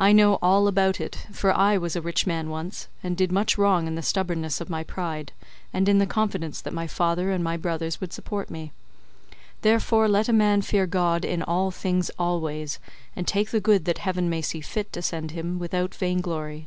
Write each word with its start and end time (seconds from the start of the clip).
I 0.00 0.10
know 0.10 0.34
all 0.42 0.66
about 0.66 1.00
it, 1.00 1.28
for 1.30 1.52
I 1.56 1.78
was 1.78 1.94
a 1.94 2.00
rich 2.02 2.26
man 2.26 2.50
once, 2.50 2.88
and 3.04 3.16
did 3.16 3.30
much 3.30 3.56
wrong 3.56 3.86
in 3.86 3.94
the 3.94 4.02
stubbornness 4.02 4.60
of 4.60 4.68
my 4.68 4.82
pride, 4.82 5.30
and 5.72 5.88
in 5.88 5.98
the 5.98 6.08
confidence 6.08 6.60
that 6.60 6.72
my 6.72 6.88
father 6.88 7.30
and 7.30 7.44
my 7.44 7.56
brothers 7.56 8.00
would 8.00 8.12
support 8.12 8.50
me; 8.50 8.72
therefore 9.62 10.08
let 10.08 10.28
a 10.28 10.32
man 10.32 10.60
fear 10.60 10.88
God 10.88 11.24
in 11.24 11.40
all 11.40 11.70
things 11.70 12.10
always, 12.18 12.80
and 13.14 13.28
take 13.28 13.50
the 13.50 13.60
good 13.60 13.84
that 13.84 13.98
heaven 13.98 14.28
may 14.28 14.42
see 14.42 14.60
fit 14.60 14.92
to 14.92 15.00
send 15.02 15.30
him 15.30 15.60
without 15.60 15.94
vain 15.94 16.20
glory. 16.20 16.66